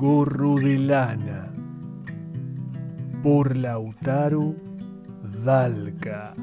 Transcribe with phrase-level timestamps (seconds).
[0.00, 1.52] Gorro de lana
[3.20, 4.54] por Lautaro
[5.44, 6.36] Dalca.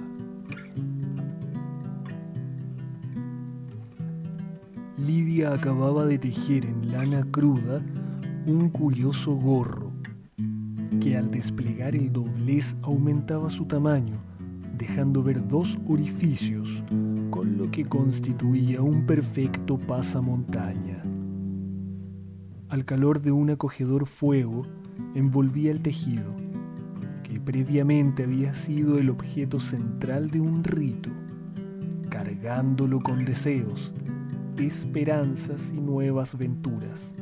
[4.97, 7.81] Lidia acababa de tejer en lana cruda
[8.45, 9.93] un curioso gorro
[10.99, 14.17] que al desplegar el doblez aumentaba su tamaño,
[14.77, 16.83] dejando ver dos orificios,
[17.29, 21.04] con lo que constituía un perfecto pasamontaña.
[22.75, 24.63] Al calor de un acogedor fuego
[25.13, 26.35] envolvía el tejido,
[27.23, 31.09] que previamente había sido el objeto central de un rito,
[32.09, 33.93] cargándolo con deseos,
[34.57, 37.13] esperanzas y nuevas venturas.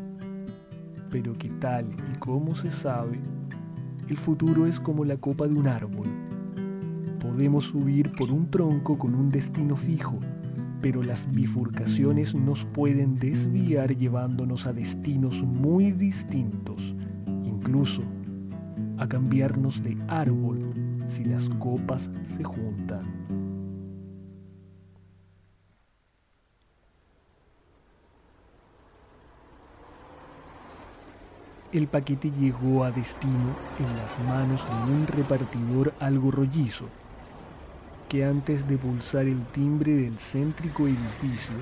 [1.11, 3.19] Pero que tal y como se sabe,
[4.09, 6.07] el futuro es como la copa de un árbol.
[7.19, 10.17] Podemos subir por un tronco con un destino fijo,
[10.83, 16.93] pero las bifurcaciones nos pueden desviar llevándonos a destinos muy distintos,
[17.25, 18.03] incluso
[18.97, 20.73] a cambiarnos de árbol
[21.07, 23.05] si las copas se juntan.
[31.71, 36.89] El paquete llegó a destino en las manos de un repartidor algo rollizo,
[38.13, 41.55] que antes de pulsar el timbre del céntrico edificio,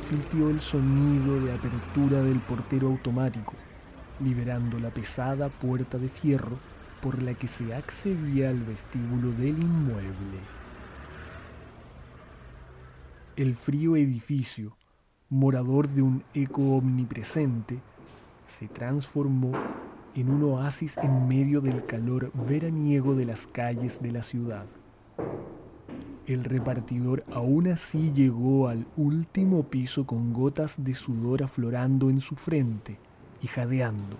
[0.00, 3.52] sintió el sonido de apertura del portero automático,
[4.18, 6.58] liberando la pesada puerta de fierro
[7.02, 10.38] por la que se accedía al vestíbulo del inmueble.
[13.36, 14.78] El frío edificio,
[15.28, 17.78] morador de un eco omnipresente,
[18.46, 19.52] se transformó
[20.14, 24.64] en un oasis en medio del calor veraniego de las calles de la ciudad.
[26.26, 32.34] El repartidor aún así llegó al último piso con gotas de sudor aflorando en su
[32.34, 32.98] frente
[33.42, 34.16] y jadeando,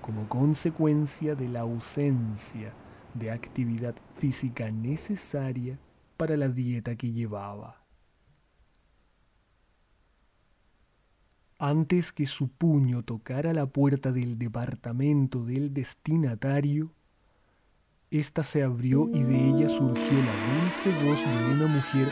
[0.00, 2.72] como consecuencia de la ausencia
[3.12, 5.78] de actividad física necesaria
[6.16, 7.82] para la dieta que llevaba.
[11.58, 16.90] Antes que su puño tocara la puerta del departamento del destinatario,
[18.10, 22.08] ésta se abrió y de ella surgió la dulce voz de una mujer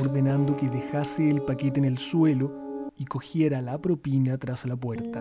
[0.00, 5.20] ordenando que dejase el paquete en el suelo y cogiera la propina tras la puerta.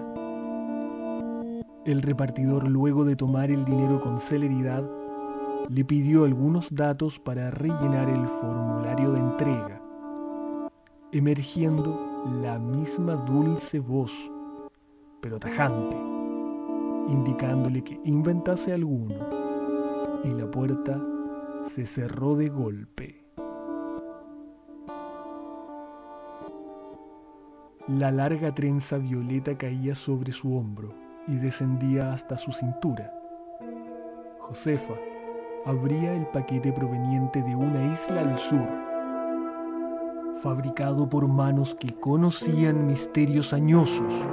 [1.86, 4.88] El repartidor, luego de tomar el dinero con celeridad,
[5.70, 9.82] le pidió algunos datos para rellenar el formulario de entrega,
[11.12, 14.32] emergiendo la misma dulce voz,
[15.22, 15.98] pero tajante,
[17.10, 19.16] indicándole que inventase alguno,
[20.24, 21.00] y la puerta
[21.64, 23.26] se cerró de golpe.
[27.88, 30.94] La larga trenza violeta caía sobre su hombro
[31.28, 33.14] y descendía hasta su cintura.
[34.40, 34.94] Josefa
[35.66, 38.92] abría el paquete proveniente de una isla al sur
[40.42, 44.28] fabricado por manos que conocían misterios añosos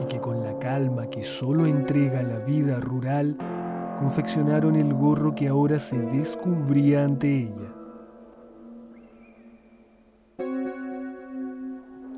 [0.00, 3.36] y que con la calma que solo entrega la vida rural,
[4.00, 7.74] confeccionaron el gorro que ahora se descubría ante ella.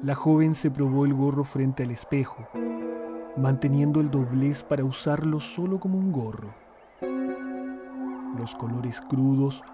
[0.05, 2.47] La joven se probó el gorro frente al espejo,
[3.37, 6.55] manteniendo el doblez para usarlo solo como un gorro.
[8.39, 9.65] Los colores crudos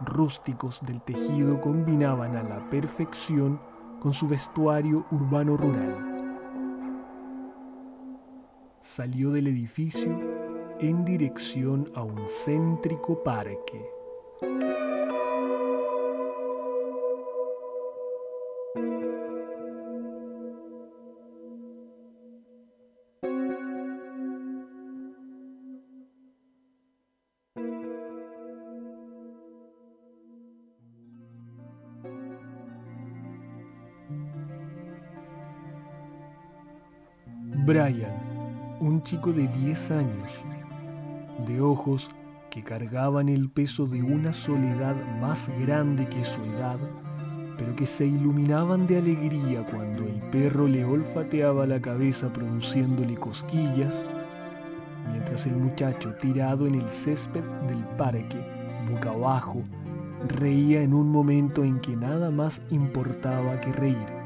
[0.00, 3.60] rústicos del tejido combinaban a la perfección
[4.00, 6.38] con su vestuario urbano-rural.
[8.80, 10.39] Salió del edificio
[10.82, 13.84] en dirección a un céntrico parque.
[37.66, 40.59] Brian, un chico de 10 años,
[41.58, 42.10] ojos
[42.50, 46.78] que cargaban el peso de una soledad más grande que su edad,
[47.56, 54.04] pero que se iluminaban de alegría cuando el perro le olfateaba la cabeza produciéndole cosquillas,
[55.10, 58.44] mientras el muchacho tirado en el césped del parque,
[58.90, 59.62] boca abajo,
[60.28, 64.20] reía en un momento en que nada más importaba que reír.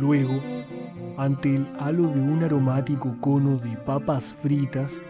[0.00, 0.34] Luego,
[1.16, 5.02] ante el halo de un aromático cono de papas fritas,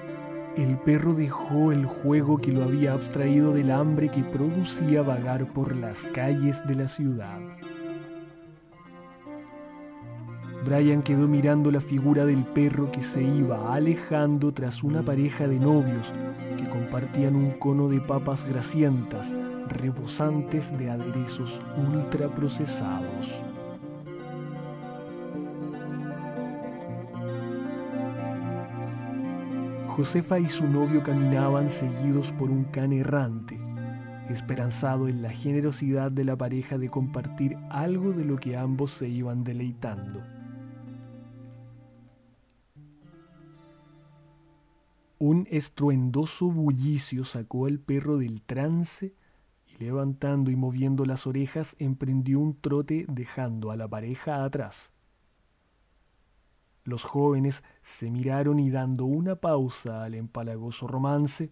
[0.56, 5.74] el perro dejó el juego que lo había abstraído del hambre que producía vagar por
[5.74, 7.40] las calles de la ciudad.
[10.64, 15.58] Brian quedó mirando la figura del perro que se iba alejando tras una pareja de
[15.58, 16.12] novios
[16.56, 19.34] que compartían un cono de papas grasientas,
[19.68, 23.42] rebosantes de aderezos ultraprocesados.
[29.94, 33.56] Josefa y su novio caminaban seguidos por un can errante,
[34.28, 39.08] esperanzado en la generosidad de la pareja de compartir algo de lo que ambos se
[39.08, 40.20] iban deleitando.
[45.20, 49.14] Un estruendoso bullicio sacó al perro del trance
[49.64, 54.93] y levantando y moviendo las orejas emprendió un trote dejando a la pareja atrás.
[56.84, 61.50] Los jóvenes se miraron y dando una pausa al empalagoso romance,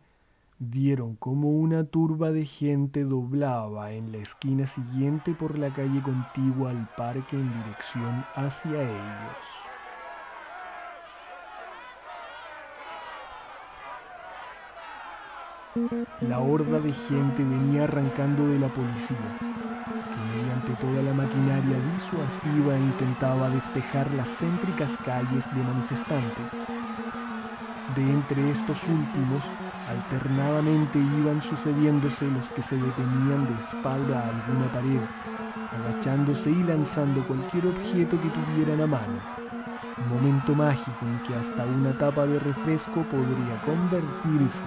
[0.59, 6.71] vieron como una turba de gente doblaba en la esquina siguiente por la calle contigua
[6.71, 9.62] al parque en dirección hacia ellos.
[16.21, 22.77] La horda de gente venía arrancando de la policía, que mediante toda la maquinaria disuasiva
[22.77, 26.61] intentaba despejar las céntricas calles de manifestantes.
[27.97, 29.45] De entre estos últimos,
[29.89, 35.01] alternadamente iban sucediéndose los que se detenían de espalda a alguna pared,
[35.73, 39.21] agachándose y lanzando cualquier objeto que tuvieran a mano.
[39.97, 44.67] Un momento mágico en que hasta una tapa de refresco podría convertirse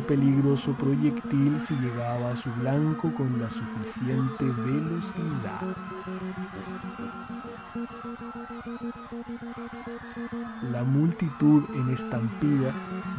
[0.00, 5.62] peligroso proyectil si llegaba a su blanco con la suficiente velocidad.
[10.72, 12.72] La multitud en estampida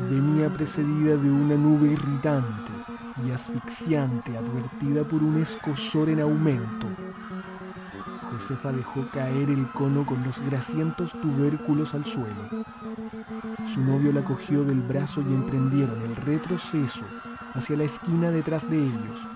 [0.09, 2.71] venía precedida de una nube irritante
[3.25, 6.87] y asfixiante advertida por un escosor en aumento.
[8.31, 12.63] Josefa dejó caer el cono con los grasientos tubérculos al suelo.
[13.65, 17.01] Su novio la cogió del brazo y emprendieron el retroceso
[17.53, 19.27] hacia la esquina detrás de ellos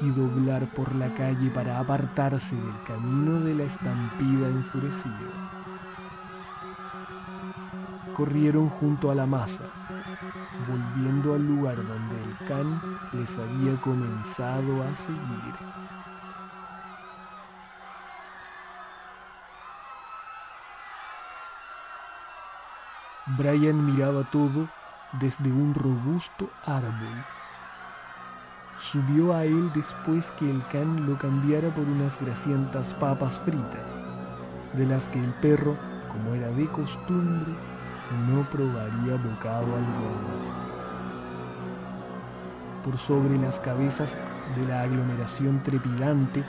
[0.00, 5.14] y doblar por la calle para apartarse del camino de la estampida enfurecida.
[8.14, 9.64] Corrieron junto a la masa,
[10.68, 12.80] volviendo al lugar donde el can
[13.12, 15.73] les había comenzado a seguir.
[23.26, 24.68] Brian miraba todo
[25.12, 27.24] desde un robusto árbol.
[28.78, 33.80] Subió a él después que el can lo cambiara por unas grasientas papas fritas,
[34.74, 35.74] de las que el perro,
[36.12, 37.50] como era de costumbre,
[38.28, 40.44] no probaría bocado alguno.
[42.84, 44.18] Por sobre las cabezas
[44.54, 46.44] de la aglomeración trepidante,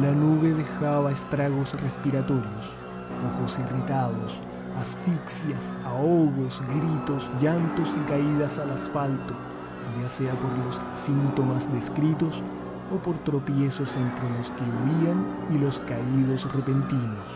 [0.00, 2.72] la nube dejaba estragos respiratorios,
[3.26, 4.40] ojos irritados,
[4.80, 9.34] asfixias, ahogos, gritos, llantos y caídas al asfalto,
[10.00, 12.42] ya sea por los síntomas descritos
[12.92, 17.28] o por tropiezos entre los que huían y los caídos repentinos.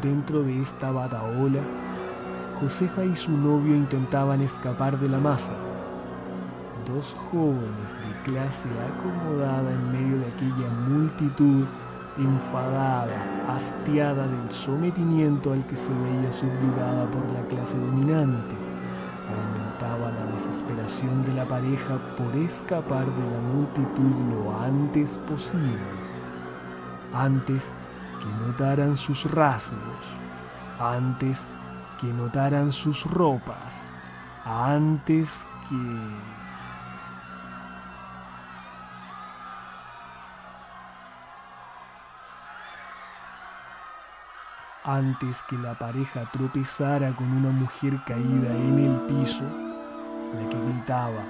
[0.00, 1.60] Dentro de esta bataola,
[2.60, 5.54] Josefa y su novio intentaban escapar de la masa
[6.86, 11.66] dos jóvenes de clase acomodada en medio de aquella multitud
[12.18, 13.16] enfadada,
[13.48, 18.54] hastiada del sometimiento al que se veía subyugada por la clase dominante.
[19.28, 25.78] Aumentaba la desesperación de la pareja por escapar de la multitud lo antes posible,
[27.14, 27.70] antes
[28.20, 30.04] que notaran sus rasgos,
[30.78, 31.44] antes
[32.00, 33.88] que notaran sus ropas,
[34.44, 36.41] antes que...
[44.84, 49.44] antes que la pareja tropezara con una mujer caída en el piso,
[50.34, 51.24] la que gritaba,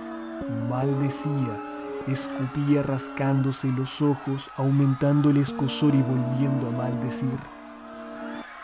[0.69, 1.73] maldecía
[2.09, 7.39] escupía rascándose los ojos, aumentando el escosor y volviendo a maldecir.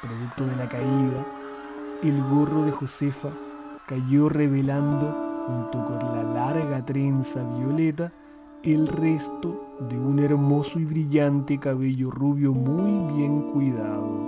[0.03, 1.25] Producto de la caída,
[2.03, 3.31] el gorro de Josefa
[3.87, 8.13] cayó revelando, junto con la larga trenza violeta,
[8.63, 14.28] el resto de un hermoso y brillante cabello rubio muy bien cuidado.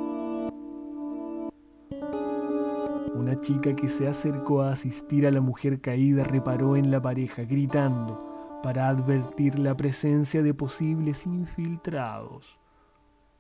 [3.31, 7.45] Una chica que se acercó a asistir a la mujer caída reparó en la pareja,
[7.45, 12.59] gritando para advertir la presencia de posibles infiltrados,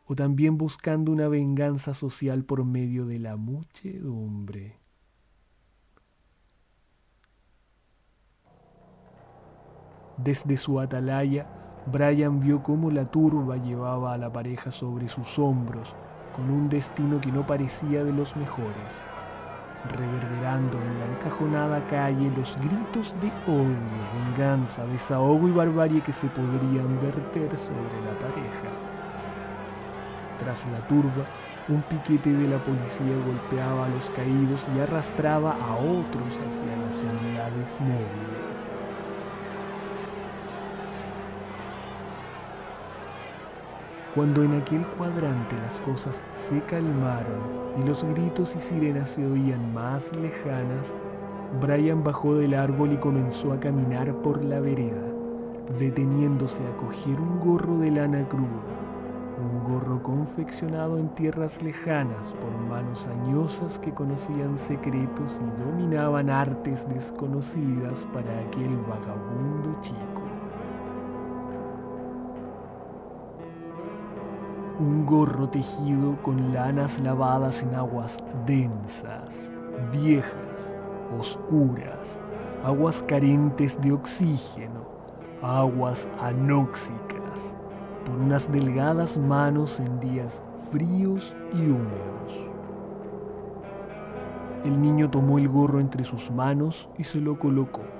[0.06, 4.78] o también buscando una venganza social por medio de la muchedumbre.
[10.18, 11.48] Desde su atalaya,
[11.90, 15.96] Brian vio cómo la turba llevaba a la pareja sobre sus hombros,
[16.36, 19.04] con un destino que no parecía de los mejores
[19.88, 23.76] reverberando en la encajonada calle los gritos de odio,
[24.26, 28.70] venganza, desahogo y barbarie que se podrían verter sobre la pareja.
[30.38, 31.24] Tras la turba,
[31.68, 37.00] un piquete de la policía golpeaba a los caídos y arrastraba a otros hacia las
[37.00, 38.79] unidades móviles.
[44.14, 47.38] Cuando en aquel cuadrante las cosas se calmaron
[47.78, 50.92] y los gritos y sirenas se oían más lejanas,
[51.60, 55.04] Brian bajó del árbol y comenzó a caminar por la vereda,
[55.78, 58.48] deteniéndose a coger un gorro de lana cruda,
[59.40, 66.84] un gorro confeccionado en tierras lejanas por manos añosas que conocían secretos y dominaban artes
[66.88, 69.99] desconocidas para aquel vagabundo chico.
[74.80, 79.50] Un gorro tejido con lanas lavadas en aguas densas,
[79.92, 80.74] viejas,
[81.18, 82.18] oscuras,
[82.64, 84.80] aguas carentes de oxígeno,
[85.42, 87.56] aguas anóxicas,
[88.06, 92.50] por unas delgadas manos en días fríos y húmedos.
[94.64, 97.99] El niño tomó el gorro entre sus manos y se lo colocó.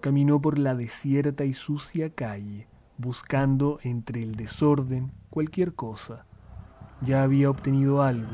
[0.00, 6.24] Caminó por la desierta y sucia calle, buscando entre el desorden cualquier cosa.
[7.00, 8.30] Ya había obtenido algo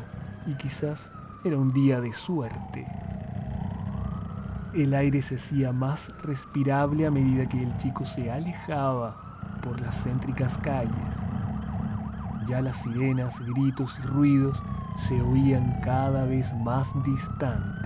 [0.46, 1.10] y quizás
[1.44, 2.86] era un día de suerte.
[4.74, 10.02] El aire se hacía más respirable a medida que el chico se alejaba por las
[10.02, 11.14] céntricas calles.
[12.46, 14.62] Ya las sirenas, gritos y ruidos
[14.96, 17.83] se oían cada vez más distantes.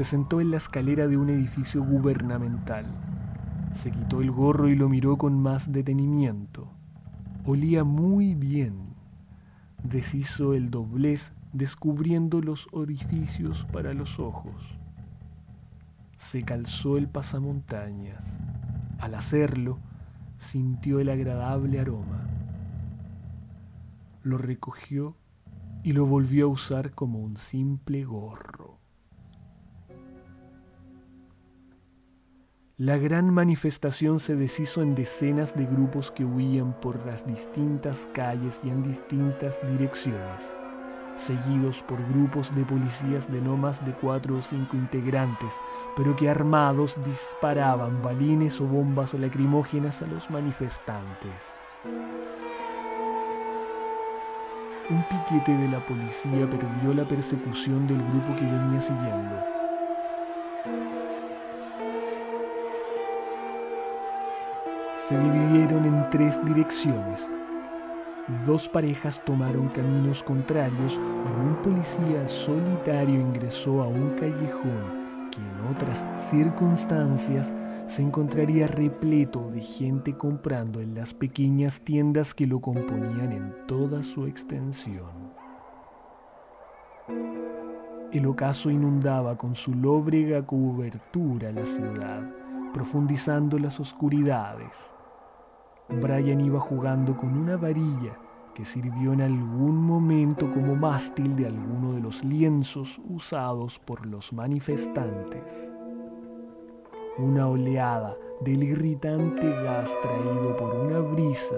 [0.00, 2.86] Se sentó en la escalera de un edificio gubernamental.
[3.74, 6.72] Se quitó el gorro y lo miró con más detenimiento.
[7.44, 8.94] Olía muy bien.
[9.84, 14.78] Deshizo el doblez descubriendo los orificios para los ojos.
[16.16, 18.40] Se calzó el pasamontañas.
[19.00, 19.80] Al hacerlo,
[20.38, 22.26] sintió el agradable aroma.
[24.22, 25.14] Lo recogió
[25.82, 28.59] y lo volvió a usar como un simple gorro.
[32.80, 38.58] La gran manifestación se deshizo en decenas de grupos que huían por las distintas calles
[38.64, 40.54] y en distintas direcciones,
[41.18, 45.52] seguidos por grupos de policías de no más de cuatro o cinco integrantes,
[45.94, 51.52] pero que armados disparaban balines o bombas lacrimógenas a los manifestantes.
[54.88, 59.49] Un piquete de la policía perdió la persecución del grupo que venía siguiendo
[65.10, 67.32] se dividieron en tres direcciones.
[68.46, 75.74] Dos parejas tomaron caminos contrarios y un policía solitario ingresó a un callejón que en
[75.74, 77.52] otras circunstancias
[77.86, 84.04] se encontraría repleto de gente comprando en las pequeñas tiendas que lo componían en toda
[84.04, 85.10] su extensión.
[88.12, 92.22] El ocaso inundaba con su lóbrega cobertura la ciudad,
[92.72, 94.94] profundizando las oscuridades.
[95.98, 98.16] Brian iba jugando con una varilla
[98.54, 104.32] que sirvió en algún momento como mástil de alguno de los lienzos usados por los
[104.32, 105.72] manifestantes.
[107.18, 111.56] Una oleada del irritante gas traído por una brisa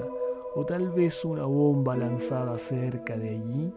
[0.55, 3.73] o tal vez una bomba lanzada cerca de allí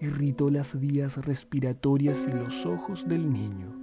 [0.00, 3.74] irritó las vías respiratorias y los ojos del niño.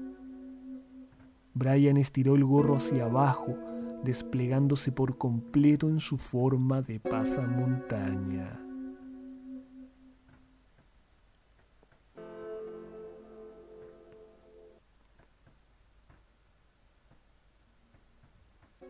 [1.53, 3.57] Brian estiró el gorro hacia abajo
[4.05, 8.61] desplegándose por completo en su forma de pasamontaña.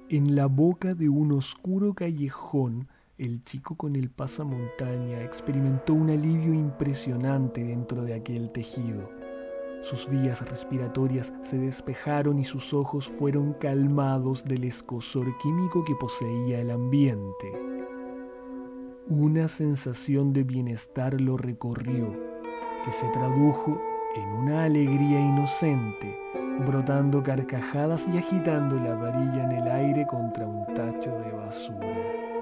[0.07, 6.53] En la boca de un oscuro callejón, el chico con el pasamontaña experimentó un alivio
[6.53, 9.24] impresionante dentro de aquel tejido.
[9.85, 16.59] Sus vías respiratorias se despejaron y sus ojos fueron calmados del escosor químico que poseía
[16.59, 17.51] el ambiente.
[19.07, 22.11] Una sensación de bienestar lo recorrió,
[22.83, 23.79] que se tradujo
[24.15, 26.17] en una alegría inocente,
[26.65, 32.34] brotando carcajadas y agitando la varilla en el aire contra un tacho de basura.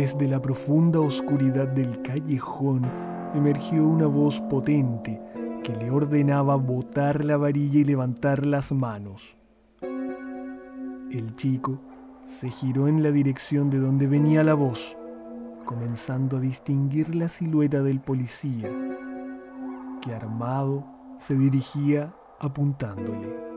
[0.00, 2.90] Desde la profunda oscuridad del callejón
[3.34, 5.20] emergió una voz potente
[5.62, 9.36] que le ordenaba botar la varilla y levantar las manos.
[9.82, 11.82] El chico
[12.24, 14.96] se giró en la dirección de donde venía la voz,
[15.66, 18.70] comenzando a distinguir la silueta del policía,
[20.00, 20.82] que armado
[21.18, 23.49] se dirigía apuntándole.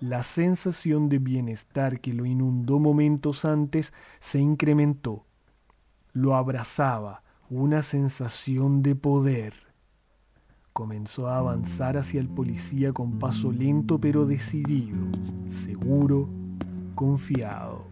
[0.00, 5.24] La sensación de bienestar que lo inundó momentos antes se incrementó.
[6.12, 9.54] Lo abrazaba una sensación de poder.
[10.74, 14.98] Comenzó a avanzar hacia el policía con paso lento pero decidido,
[15.48, 16.28] seguro,
[16.94, 17.86] confiado.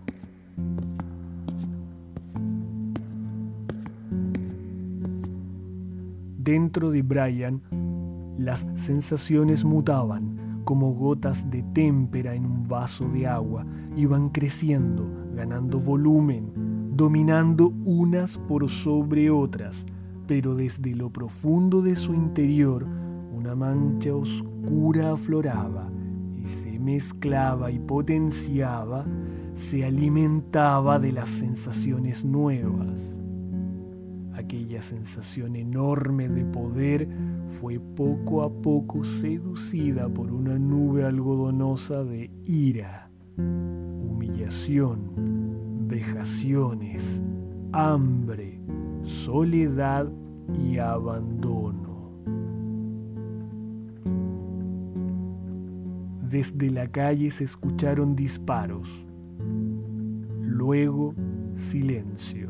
[6.37, 7.63] Dentro de Brian,
[8.37, 10.34] las sensaciones mutaban
[10.65, 13.65] como gotas de témpera en un vaso de agua,
[13.97, 16.53] iban creciendo, ganando volumen,
[16.97, 19.85] dominando unas por sobre otras,
[20.27, 22.87] pero desde lo profundo de su interior
[23.33, 25.91] una mancha oscura afloraba
[26.43, 29.05] y se mezclaba y potenciaba,
[29.55, 33.17] se alimentaba de las sensaciones nuevas.
[34.55, 37.09] Aquella sensación enorme de poder
[37.59, 45.11] fue poco a poco seducida por una nube algodonosa de ira, humillación,
[45.89, 47.21] vejaciones,
[47.73, 48.61] hambre,
[49.03, 50.09] soledad
[50.57, 52.13] y abandono.
[56.31, 59.05] Desde la calle se escucharon disparos,
[60.43, 61.13] luego
[61.57, 62.44] silencio.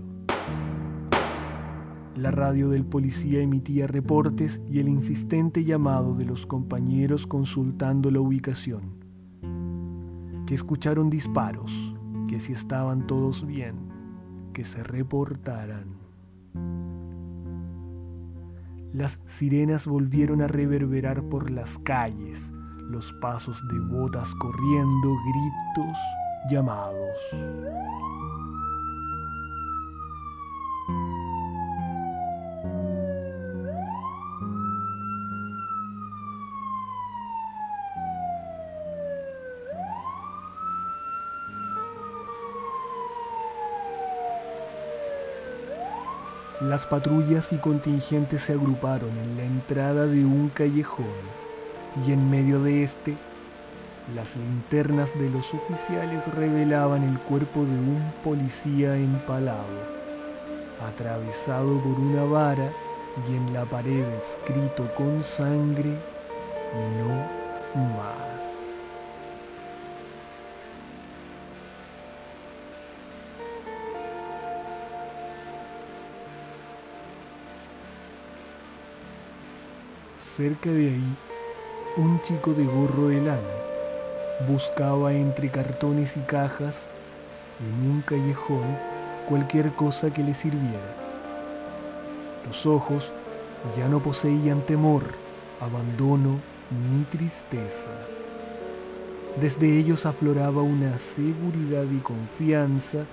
[2.16, 8.20] La radio del policía emitía reportes y el insistente llamado de los compañeros consultando la
[8.20, 8.82] ubicación.
[10.46, 11.96] Que escucharon disparos,
[12.28, 13.74] que si estaban todos bien,
[14.52, 15.86] que se reportaran.
[18.92, 25.98] Las sirenas volvieron a reverberar por las calles, los pasos de botas corriendo, gritos,
[26.48, 27.18] llamados.
[46.74, 51.06] Las patrullas y contingentes se agruparon en la entrada de un callejón
[52.04, 53.14] y en medio de este,
[54.12, 59.62] las linternas de los oficiales revelaban el cuerpo de un policía empalado,
[60.84, 62.68] atravesado por una vara
[63.30, 65.96] y en la pared escrito con sangre,
[66.98, 68.63] no más.
[80.36, 81.16] Cerca de ahí,
[81.96, 83.38] un chico de gorro de lana
[84.48, 86.88] buscaba entre cartones y cajas
[87.60, 88.76] en un callejón
[89.28, 90.96] cualquier cosa que le sirviera.
[92.48, 93.12] Los ojos
[93.78, 95.04] ya no poseían temor,
[95.60, 96.40] abandono
[96.90, 97.90] ni tristeza.
[99.40, 103.04] Desde ellos afloraba una seguridad y confianza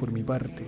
[0.00, 0.64] Por mi parte,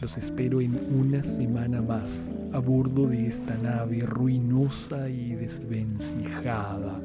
[0.00, 7.00] los espero en una semana más a bordo de esta nave ruinosa y desvencijada,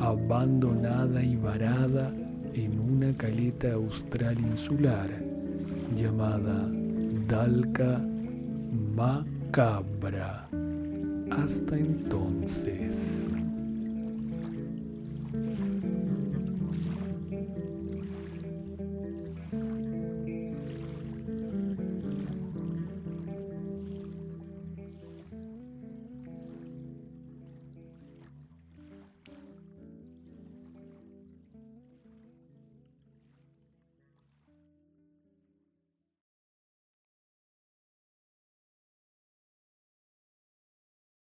[0.00, 2.12] abandonada y varada
[2.54, 5.08] en una caleta austral insular
[5.96, 6.68] llamada
[7.28, 8.00] Dalca
[8.94, 10.48] Macabra.
[11.30, 13.26] Hasta entonces.